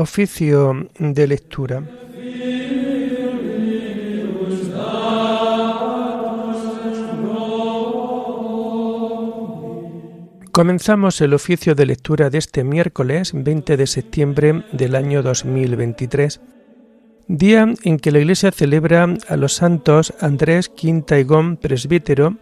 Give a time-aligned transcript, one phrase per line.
[0.00, 1.82] Oficio de lectura.
[10.52, 16.42] Comenzamos el oficio de lectura de este miércoles 20 de septiembre del año 2023,
[17.26, 22.36] día en que la Iglesia celebra a los santos Andrés Quintaigón, presbítero,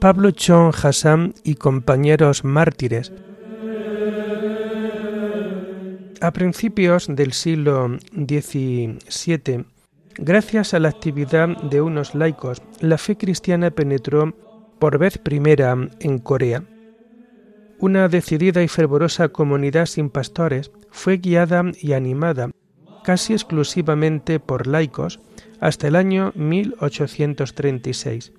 [0.00, 3.12] Pablo Chon Hassan y compañeros mártires.
[6.24, 9.66] A principios del siglo XVII,
[10.16, 14.34] gracias a la actividad de unos laicos, la fe cristiana penetró
[14.78, 16.64] por vez primera en Corea
[17.78, 22.48] una decidida y fervorosa comunidad sin pastores fue guiada y animada
[23.04, 25.20] casi exclusivamente por laicos
[25.60, 28.32] hasta el año 1836,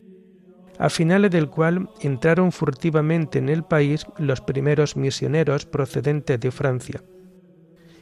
[0.79, 7.03] a finales del cual entraron furtivamente en el país los primeros misioneros procedentes de Francia.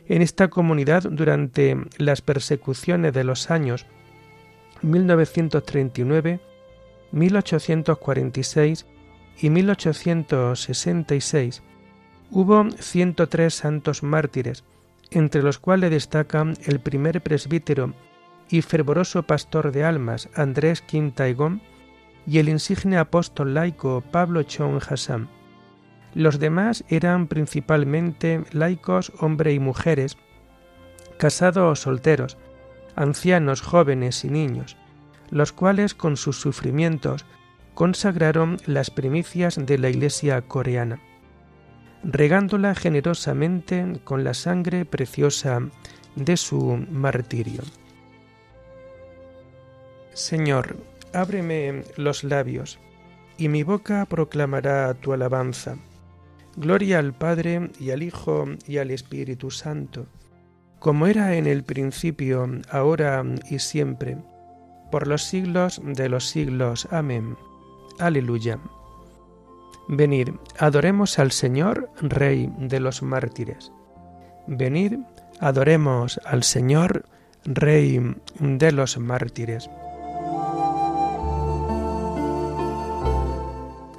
[0.07, 3.87] En esta comunidad, durante las persecuciones de los años
[4.81, 6.41] 1939,
[7.11, 8.85] 1846
[9.39, 11.63] y 1866
[12.31, 14.63] hubo 103 santos mártires,
[15.11, 17.93] entre los cuales destacan el primer presbítero
[18.49, 21.61] y fervoroso pastor de almas Andrés Quintaigón
[22.27, 25.29] y el insigne apóstol laico Pablo Chon Hassan.
[26.15, 30.17] Los demás eran principalmente laicos, hombres y mujeres,
[31.17, 32.37] casados o solteros,
[32.95, 34.77] ancianos, jóvenes y niños,
[35.31, 37.25] los cuales con sus sufrimientos
[37.73, 40.99] consagraron las primicias de la Iglesia coreana,
[42.03, 45.61] regándola generosamente con la sangre preciosa
[46.15, 47.63] de su martirio.
[50.13, 50.77] Señor,
[51.11, 52.77] ábreme los labios,
[53.37, 55.77] y mi boca proclamará tu alabanza.
[56.55, 60.05] Gloria al Padre y al Hijo y al Espíritu Santo,
[60.79, 64.17] como era en el principio, ahora y siempre,
[64.91, 66.87] por los siglos de los siglos.
[66.91, 67.35] Amén.
[67.99, 68.59] Aleluya.
[69.87, 73.71] Venid, adoremos al Señor, Rey de los mártires.
[74.45, 74.99] Venid,
[75.39, 77.05] adoremos al Señor,
[77.45, 79.69] Rey de los mártires.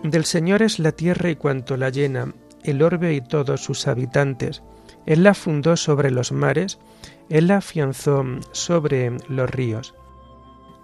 [0.05, 4.63] Del Señor es la tierra y cuanto la llena, el orbe y todos sus habitantes.
[5.07, 6.79] Él la fundó sobre los mares,
[7.29, 9.95] Él la afianzó sobre los ríos.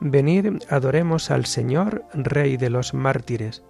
[0.01, 3.63] Venid, adoremos al Señor, Rey de los mártires.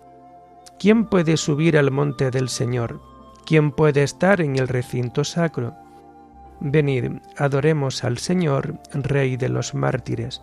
[0.78, 3.00] ¿Quién puede subir al monte del Señor?
[3.44, 5.74] ¿Quién puede estar en el recinto sacro?
[6.60, 10.42] Venid, adoremos al Señor, Rey de los mártires.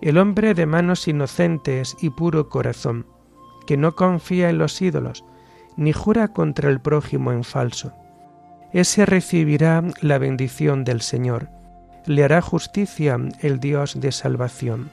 [0.00, 3.06] El hombre de manos inocentes y puro corazón,
[3.66, 5.24] que no confía en los ídolos,
[5.76, 7.92] ni jura contra el prójimo en falso.
[8.72, 11.48] Ese recibirá la bendición del Señor
[12.06, 14.90] le hará justicia el Dios de salvación.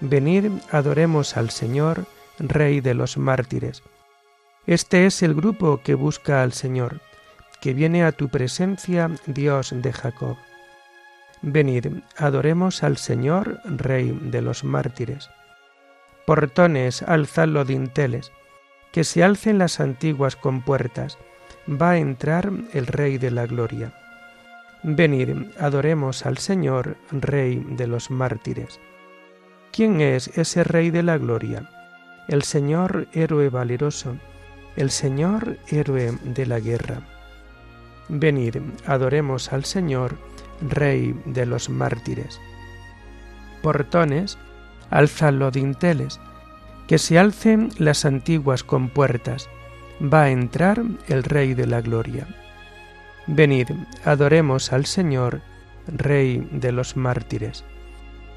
[0.00, 2.06] Venid, adoremos al Señor,
[2.38, 3.82] Rey de los mártires.
[4.66, 7.00] Este es el grupo que busca al Señor,
[7.60, 10.36] que viene a tu presencia, Dios de Jacob.
[11.42, 15.30] Venid, adoremos al Señor, Rey de los mártires.
[16.26, 18.30] Portones, alzad los dinteles,
[18.92, 21.18] que se alcen las antiguas compuertas,
[21.68, 23.92] va a entrar el Rey de la gloria.
[24.82, 28.80] Venid, adoremos al Señor, Rey de los mártires.
[29.72, 31.68] ¿Quién es ese Rey de la gloria?
[32.28, 34.16] El Señor héroe valeroso,
[34.76, 37.02] el Señor héroe de la guerra.
[38.08, 38.56] Venid,
[38.86, 40.16] adoremos al Señor,
[40.60, 42.40] Rey de los mártires.
[43.62, 44.38] Portones,
[44.90, 46.20] alzad los dinteles,
[46.88, 49.48] que se alcen las antiguas compuertas,
[50.02, 52.26] va a entrar el Rey de la gloria.
[53.26, 53.68] Venid,
[54.04, 55.42] adoremos al Señor,
[55.86, 57.64] Rey de los mártires.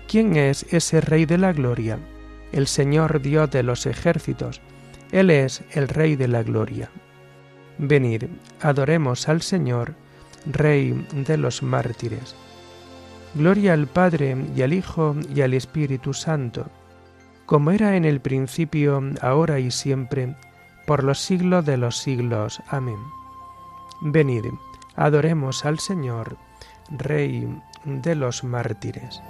[0.07, 1.97] ¿Quién es ese Rey de la gloria?
[2.51, 4.59] El Señor Dios de los ejércitos.
[5.14, 6.90] Él es el Rey de la gloria.
[7.78, 8.25] Venid,
[8.59, 9.96] adoremos al Señor,
[10.46, 12.35] Rey de los mártires.
[13.34, 16.70] Gloria al Padre y al Hijo y al Espíritu Santo,
[17.46, 20.35] como era en el principio, ahora y siempre,
[20.85, 22.61] por los siglos de los siglos.
[22.70, 22.99] Amén.
[24.02, 24.46] Venid,
[24.96, 26.38] Adoremos al Señor,
[26.90, 27.47] Rey
[27.85, 29.22] de los mártires.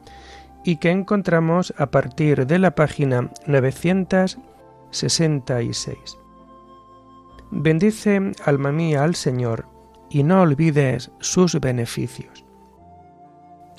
[0.64, 6.18] y que encontramos a partir de la página 966.
[7.50, 9.66] Bendice, alma mía, al Señor,
[10.08, 12.44] y no olvides sus beneficios.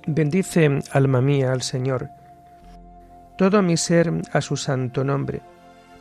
[0.05, 2.09] Bendice, alma mía, al Señor,
[3.37, 5.41] todo mi ser a su santo nombre.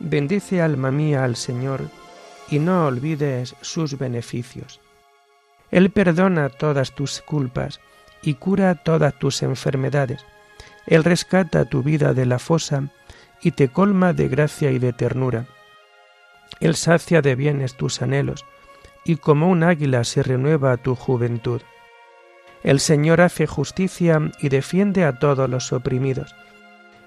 [0.00, 1.88] Bendice, alma mía, al Señor,
[2.50, 4.80] y no olvides sus beneficios.
[5.72, 7.80] Él perdona todas tus culpas
[8.22, 10.24] y cura todas tus enfermedades
[10.86, 12.88] él rescata tu vida de la fosa
[13.40, 15.46] y te colma de gracia y de ternura.
[16.60, 18.44] Él sacia de bienes tus anhelos,
[19.04, 21.60] y como un águila se renueva tu juventud.
[22.62, 26.34] El Señor hace justicia y defiende a todos los oprimidos.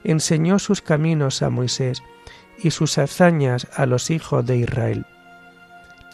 [0.03, 2.03] Enseñó sus caminos a Moisés
[2.57, 5.05] y sus hazañas a los hijos de Israel.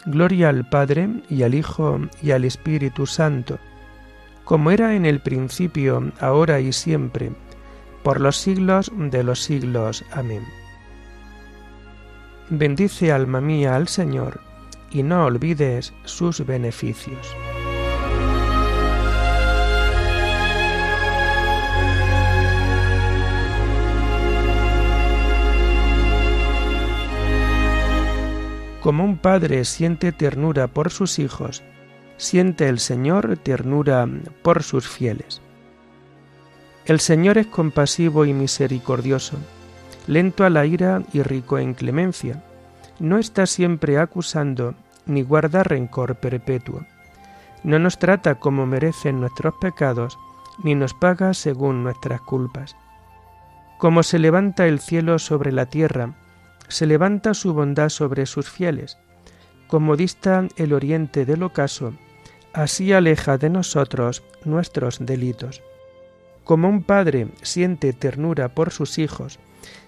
[0.04, 3.58] Gloria al Padre y al Hijo y al Espíritu Santo,
[4.44, 7.32] como era en el principio, ahora y siempre,
[8.02, 10.04] por los siglos de los siglos.
[10.12, 10.44] Amén.
[12.50, 14.40] Bendice alma mía al Señor,
[14.90, 17.34] y no olvides sus beneficios.
[28.82, 31.62] Como un padre siente ternura por sus hijos,
[32.16, 34.08] siente el Señor ternura
[34.42, 35.40] por sus fieles.
[36.84, 39.36] El Señor es compasivo y misericordioso,
[40.08, 42.42] lento a la ira y rico en clemencia.
[42.98, 44.74] No está siempre acusando
[45.06, 46.84] ni guarda rencor perpetuo.
[47.62, 50.18] No nos trata como merecen nuestros pecados,
[50.64, 52.74] ni nos paga según nuestras culpas.
[53.78, 56.14] Como se levanta el cielo sobre la tierra,
[56.72, 58.96] se levanta su bondad sobre sus fieles.
[59.66, 61.92] Como dista el oriente del ocaso,
[62.54, 65.62] así aleja de nosotros nuestros delitos.
[66.44, 69.38] Como un padre siente ternura por sus hijos,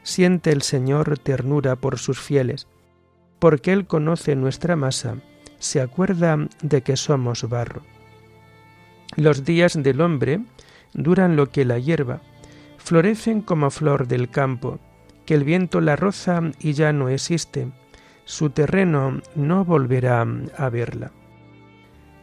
[0.03, 2.67] siente el Señor ternura por sus fieles,
[3.39, 5.17] porque Él conoce nuestra masa,
[5.59, 7.81] se acuerda de que somos barro.
[9.17, 10.41] Los días del hombre
[10.93, 12.21] duran lo que la hierba,
[12.77, 14.79] florecen como flor del campo,
[15.25, 17.69] que el viento la roza y ya no existe,
[18.25, 20.27] su terreno no volverá
[20.57, 21.13] a verla.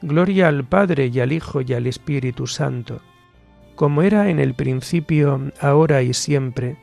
[0.02, 3.02] Gloria al Padre y al Hijo y al Espíritu Santo,
[3.76, 6.78] como era en el principio, ahora y siempre,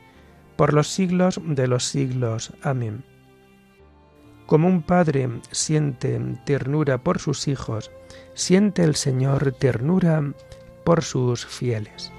[0.55, 2.53] por los siglos de los siglos.
[2.61, 3.03] Amén.
[4.45, 7.91] Como un padre siente ternura por sus hijos,
[8.33, 10.33] siente el Señor ternura
[10.83, 12.11] por sus fieles.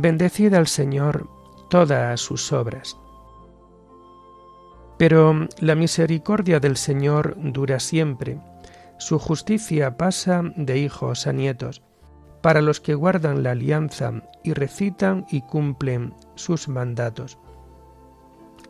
[0.00, 1.28] Bendecid al Señor
[1.70, 2.96] todas sus obras.
[4.96, 8.38] Pero la misericordia del Señor dura siempre,
[9.00, 11.82] su justicia pasa de hijos a nietos,
[12.42, 17.36] para los que guardan la alianza y recitan y cumplen sus mandatos.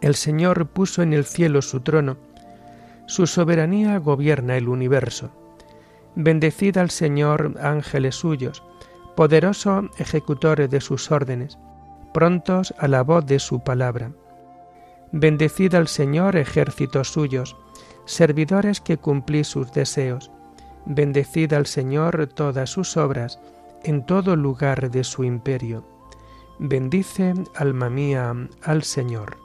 [0.00, 2.16] El Señor puso en el cielo su trono,
[3.04, 5.30] su soberanía gobierna el universo.
[6.14, 8.62] Bendecid al Señor ángeles suyos,
[9.18, 11.58] poderosos ejecutores de sus órdenes
[12.14, 14.12] prontos a la voz de su palabra.
[15.10, 17.56] Bendecid al Señor ejércitos suyos,
[18.04, 20.30] servidores que cumplís sus deseos.
[20.86, 23.40] Bendecid al Señor todas sus obras,
[23.82, 25.84] en todo lugar de su imperio.
[26.60, 28.32] Bendice, alma mía,
[28.62, 29.36] al Señor.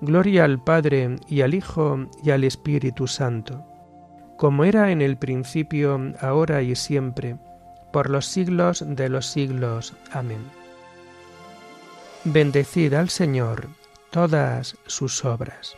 [0.00, 3.64] Gloria al Padre y al Hijo y al Espíritu Santo,
[4.36, 7.36] como era en el principio, ahora y siempre,
[7.94, 9.94] por los siglos de los siglos.
[10.10, 10.42] Amén.
[12.24, 13.68] Bendecid al Señor
[14.10, 15.76] todas sus obras.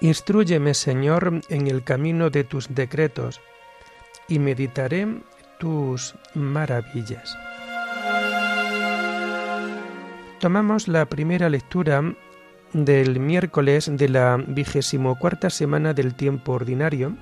[0.00, 3.42] Instrúyeme, Señor, en el camino de tus decretos,
[4.26, 5.06] y meditaré
[5.58, 7.43] tus maravillas.
[10.44, 12.02] Tomamos la primera lectura
[12.74, 17.16] del miércoles de la vigésimo cuarta semana del tiempo ordinario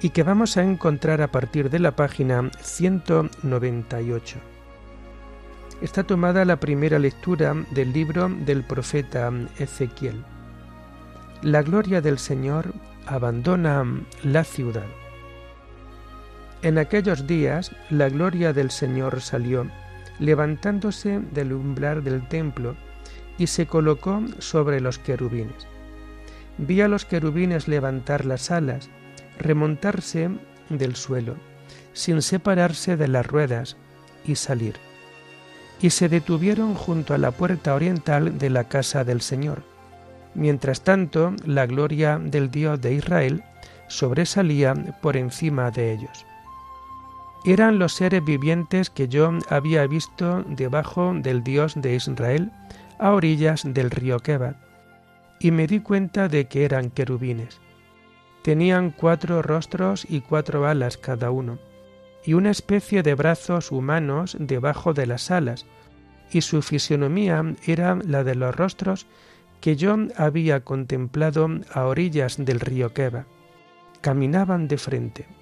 [0.00, 4.38] y que vamos a encontrar a partir de la página 198.
[5.80, 10.22] Está tomada la primera lectura del libro del profeta Ezequiel.
[11.42, 12.74] La gloria del Señor
[13.06, 13.84] abandona
[14.22, 14.86] la ciudad.
[16.62, 19.66] En aquellos días la gloria del Señor salió,
[20.18, 22.76] levantándose del umbral del templo,
[23.38, 25.66] y se colocó sobre los querubines.
[26.58, 28.90] Vi a los querubines levantar las alas,
[29.38, 30.30] remontarse
[30.68, 31.36] del suelo,
[31.92, 33.76] sin separarse de las ruedas,
[34.24, 34.76] y salir.
[35.80, 39.64] Y se detuvieron junto a la puerta oriental de la casa del Señor
[40.34, 43.44] Mientras tanto, la gloria del Dios de Israel
[43.88, 46.26] sobresalía por encima de ellos.
[47.44, 52.52] Eran los seres vivientes que yo había visto debajo del Dios de Israel
[53.00, 54.56] a orillas del río Kebat,
[55.40, 57.60] y me di cuenta de que eran querubines.
[58.42, 61.58] Tenían cuatro rostros y cuatro alas cada uno,
[62.24, 65.66] y una especie de brazos humanos debajo de las alas,
[66.30, 69.06] y su fisionomía era la de los rostros
[69.60, 73.26] que yo había contemplado a orillas del río Keba.
[74.00, 75.41] Caminaban de frente.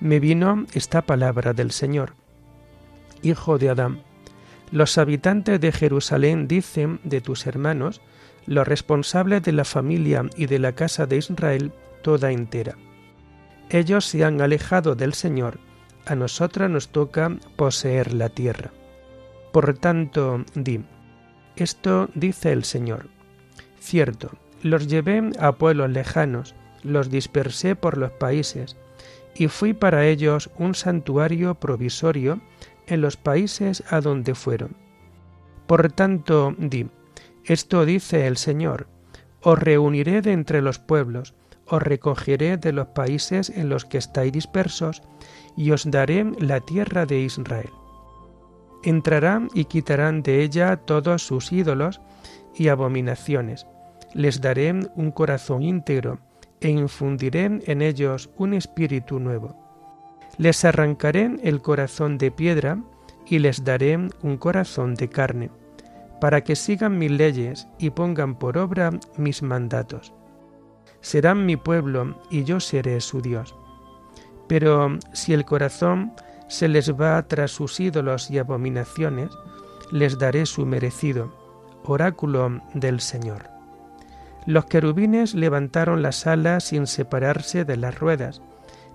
[0.00, 2.14] Me vino esta palabra del Señor.
[3.22, 4.02] Hijo de Adán,
[4.72, 8.00] los habitantes de Jerusalén dicen de tus hermanos,
[8.46, 12.76] los responsables de la familia y de la casa de Israel toda entera.
[13.68, 15.58] Ellos se han alejado del Señor,
[16.06, 18.70] a nosotras nos toca poseer la tierra.
[19.52, 20.80] Por tanto, di,
[21.56, 23.08] esto dice el Señor,
[23.80, 24.30] Cierto,
[24.62, 28.76] los llevé a pueblos lejanos, los dispersé por los países,
[29.40, 32.42] y fui para ellos un santuario provisorio
[32.86, 34.76] en los países a donde fueron.
[35.66, 36.90] Por tanto, di,
[37.46, 38.86] esto dice el Señor,
[39.40, 41.32] os reuniré de entre los pueblos,
[41.66, 45.00] os recogeré de los países en los que estáis dispersos,
[45.56, 47.70] y os daré la tierra de Israel.
[48.84, 52.02] Entrarán y quitarán de ella todos sus ídolos,
[52.54, 53.66] y abominaciones.
[54.12, 56.20] Les daré un corazón íntegro
[56.60, 59.56] e infundiré en ellos un espíritu nuevo.
[60.38, 62.78] Les arrancaré el corazón de piedra
[63.26, 65.50] y les daré un corazón de carne,
[66.20, 70.12] para que sigan mis leyes y pongan por obra mis mandatos.
[71.00, 73.54] Serán mi pueblo y yo seré su Dios.
[74.48, 76.12] Pero si el corazón
[76.48, 79.30] se les va tras sus ídolos y abominaciones,
[79.92, 81.32] les daré su merecido
[81.84, 83.59] oráculo del Señor.
[84.46, 88.42] Los querubines levantaron las alas sin separarse de las ruedas.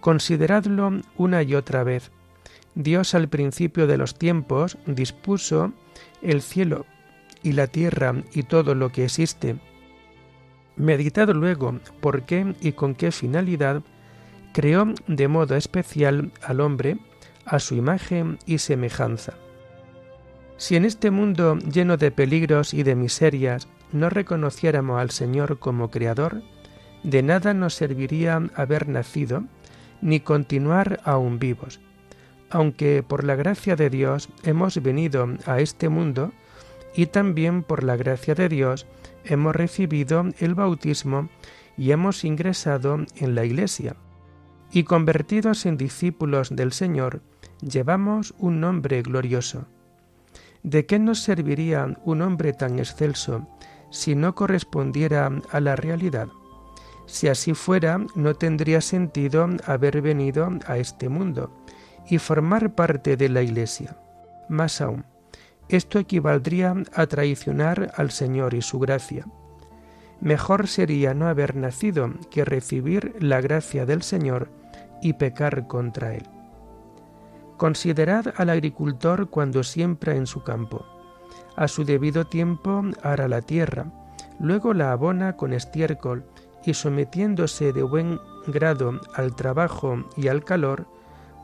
[0.00, 2.10] consideradlo una y otra vez.
[2.74, 5.72] Dios al principio de los tiempos dispuso
[6.22, 6.86] el cielo
[7.42, 9.56] y la tierra y todo lo que existe.
[10.76, 13.82] Meditad luego por qué y con qué finalidad
[14.52, 16.98] creó de modo especial al hombre
[17.44, 19.34] a su imagen y semejanza.
[20.56, 25.90] Si en este mundo lleno de peligros y de miserias no reconociéramos al Señor como
[25.90, 26.42] Creador,
[27.02, 29.44] de nada nos serviría haber nacido
[30.00, 31.80] ni continuar aún vivos.
[32.50, 36.32] Aunque por la gracia de Dios hemos venido a este mundo
[36.94, 38.86] y también por la gracia de Dios
[39.24, 41.28] hemos recibido el bautismo
[41.76, 43.96] y hemos ingresado en la Iglesia.
[44.70, 47.22] Y convertidos en discípulos del Señor,
[47.60, 49.66] llevamos un nombre glorioso.
[50.62, 53.48] ¿De qué nos serviría un hombre tan excelso
[53.90, 56.28] si no correspondiera a la realidad?
[57.06, 61.50] Si así fuera, no tendría sentido haber venido a este mundo
[62.08, 63.96] y formar parte de la Iglesia.
[64.48, 65.04] Más aún,
[65.68, 69.26] esto equivaldría a traicionar al Señor y su gracia.
[70.20, 74.48] Mejor sería no haber nacido que recibir la gracia del Señor
[75.00, 76.28] y pecar contra Él.
[77.56, 80.86] Considerad al agricultor cuando siembra en su campo.
[81.56, 83.86] A su debido tiempo ara la tierra,
[84.38, 86.24] luego la abona con estiércol
[86.64, 90.86] y sometiéndose de buen grado al trabajo y al calor,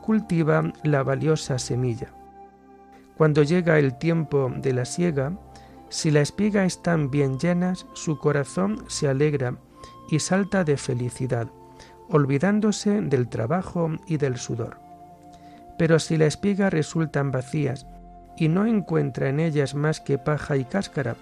[0.01, 2.13] cultiva la valiosa semilla.
[3.17, 5.37] Cuando llega el tiempo de la siega,
[5.89, 9.57] si las espigas están bien llenas, su corazón se alegra
[10.09, 11.47] y salta de felicidad,
[12.09, 14.79] olvidándose del trabajo y del sudor.
[15.77, 17.85] Pero si las espigas resultan vacías
[18.37, 21.15] y no encuentra en ellas más que paja y cáscara,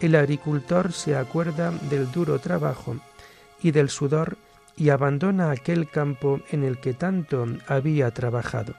[0.00, 2.96] el agricultor se acuerda del duro trabajo
[3.62, 4.36] y del sudor
[4.76, 8.74] y abandona aquel campo en el que tanto había trabajado.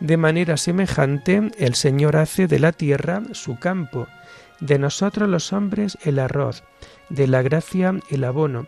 [0.00, 4.06] De manera semejante, el Señor hace de la tierra su campo,
[4.60, 6.62] de nosotros los hombres el arroz,
[7.08, 8.66] de la gracia el abono,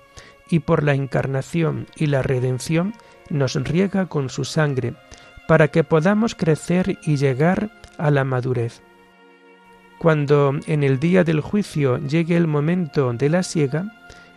[0.50, 2.94] y por la encarnación y la redención
[3.28, 4.94] nos riega con su sangre,
[5.46, 8.82] para que podamos crecer y llegar a la madurez.
[9.98, 13.84] Cuando en el día del juicio llegue el momento de la siega,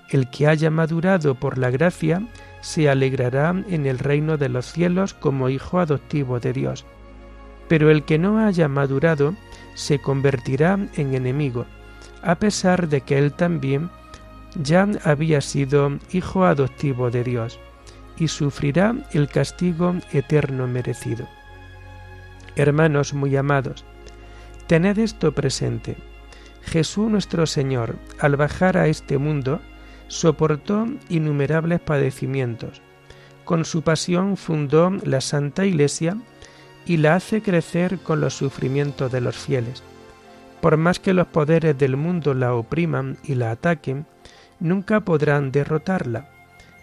[0.09, 2.21] el que haya madurado por la gracia
[2.61, 6.85] se alegrará en el reino de los cielos como hijo adoptivo de Dios.
[7.67, 9.35] Pero el que no haya madurado
[9.73, 11.65] se convertirá en enemigo,
[12.21, 13.89] a pesar de que él también
[14.55, 17.59] ya había sido hijo adoptivo de Dios,
[18.17, 21.27] y sufrirá el castigo eterno merecido.
[22.55, 23.83] Hermanos muy amados,
[24.67, 25.97] tened esto presente.
[26.61, 29.59] Jesús nuestro Señor, al bajar a este mundo,
[30.07, 32.81] soportó innumerables padecimientos.
[33.45, 36.17] Con su pasión fundó la Santa Iglesia
[36.85, 39.83] y la hace crecer con los sufrimientos de los fieles.
[40.61, 44.05] Por más que los poderes del mundo la opriman y la ataquen,
[44.59, 46.29] nunca podrán derrotarla.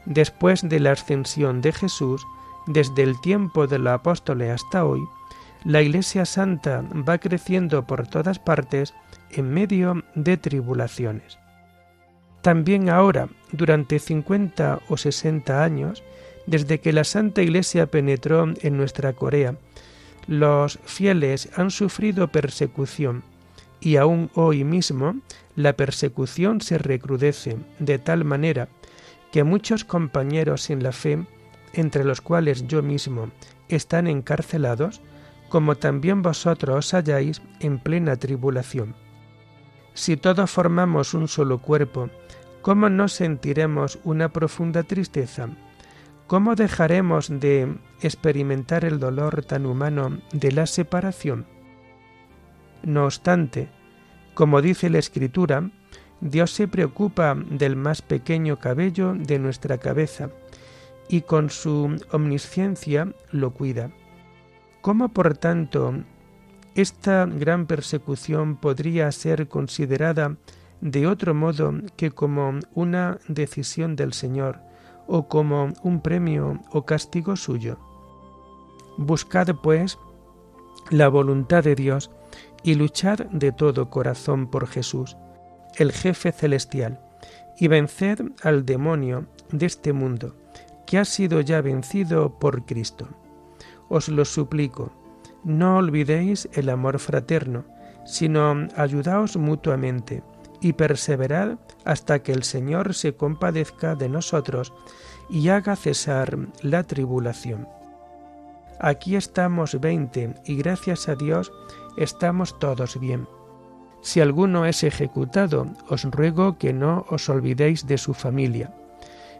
[0.04, 2.26] Después de la ascensión de Jesús,
[2.66, 5.00] desde el tiempo de los apóstoles hasta hoy,
[5.64, 8.94] la Iglesia Santa va creciendo por todas partes
[9.30, 11.38] en medio de tribulaciones.
[12.42, 16.02] También ahora, durante 50 o 60 años,
[16.46, 19.56] desde que la Santa Iglesia penetró en nuestra Corea,
[20.26, 23.22] los fieles han sufrido persecución
[23.80, 25.16] y aún hoy mismo
[25.56, 28.68] la persecución se recrudece de tal manera
[29.32, 31.24] que muchos compañeros en la fe,
[31.72, 33.30] entre los cuales yo mismo,
[33.68, 35.00] están encarcelados,
[35.48, 38.94] como también vosotros os halláis en plena tribulación.
[39.94, 42.10] Si todos formamos un solo cuerpo,
[42.62, 45.48] ¿cómo no sentiremos una profunda tristeza?
[46.26, 51.46] ¿Cómo dejaremos de experimentar el dolor tan humano de la separación?
[52.82, 53.68] No obstante,
[54.34, 55.70] como dice la Escritura,
[56.20, 60.30] Dios se preocupa del más pequeño cabello de nuestra cabeza
[61.08, 63.90] y con su omnisciencia lo cuida.
[64.80, 65.94] ¿Cómo, por tanto,
[66.74, 70.36] esta gran persecución podría ser considerada
[70.80, 74.60] de otro modo que como una decisión del Señor
[75.06, 77.78] o como un premio o castigo suyo.
[78.96, 79.98] Buscad, pues,
[80.90, 82.10] la voluntad de Dios
[82.62, 85.16] y luchad de todo corazón por Jesús,
[85.76, 87.00] el jefe celestial,
[87.58, 90.36] y venced al demonio de este mundo,
[90.86, 93.08] que ha sido ya vencido por Cristo.
[93.88, 94.92] Os lo suplico,
[95.44, 97.64] no olvidéis el amor fraterno,
[98.04, 100.22] sino ayudaos mutuamente
[100.60, 104.72] y perseverad hasta que el Señor se compadezca de nosotros
[105.28, 107.68] y haga cesar la tribulación.
[108.78, 111.52] Aquí estamos veinte y gracias a Dios
[111.96, 113.28] estamos todos bien.
[114.02, 118.72] Si alguno es ejecutado, os ruego que no os olvidéis de su familia.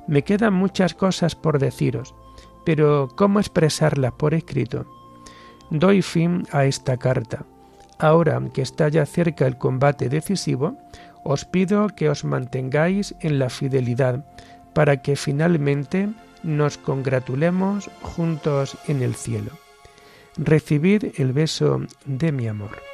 [0.07, 2.15] Me quedan muchas cosas por deciros,
[2.67, 4.87] pero ¿cómo expresarlas por escrito?
[5.71, 7.47] Doy fin a esta carta.
[7.99, 10.77] Ahora que está ya cerca el combate decisivo,
[11.25, 14.25] os pido que os mantengáis en la fidelidad,
[14.73, 16.09] para que finalmente
[16.43, 19.53] nos congratulemos juntos en el cielo.
[20.37, 22.91] Recibid el beso de mi amor.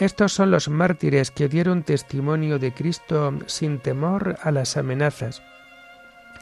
[0.00, 5.42] Estos son los mártires que dieron testimonio de Cristo sin temor a las amenazas,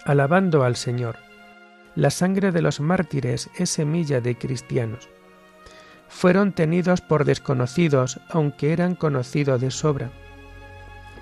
[0.05, 1.17] alabando al Señor.
[1.95, 5.09] La sangre de los mártires es semilla de cristianos.
[6.09, 10.11] Fueron tenidos por desconocidos, aunque eran conocidos de sobra,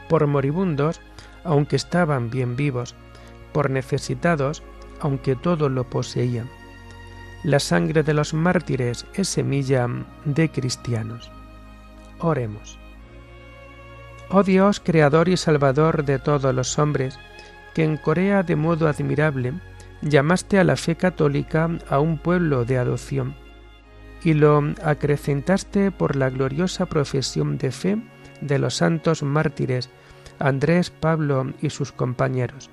[0.09, 1.01] por moribundos,
[1.45, 2.95] aunque estaban bien vivos,
[3.53, 4.63] por necesitados,
[5.01, 6.49] aunque todo lo poseían.
[7.43, 9.89] La sangre de los mártires es semilla
[10.25, 11.31] de cristianos.
[12.19, 12.79] Oremos.
[14.31, 17.19] Oh Dios, Creador y Salvador de todos los hombres,
[17.77, 19.53] que en Corea de modo admirable
[20.01, 23.37] llamaste a la fe católica a un pueblo de adopción,
[24.25, 27.99] y lo acrecentaste por la gloriosa profesión de fe
[28.41, 29.91] de los santos mártires
[30.39, 32.71] Andrés, Pablo y sus compañeros.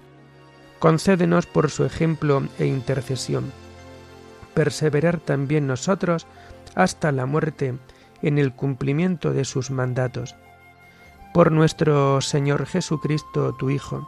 [0.80, 3.52] Concédenos por su ejemplo e intercesión,
[4.54, 6.28] perseverar también nosotros
[6.76, 7.74] hasta la muerte
[8.22, 10.38] en el cumplimiento de sus mandatos.
[11.34, 14.08] Por nuestro Señor Jesucristo, tu Hijo,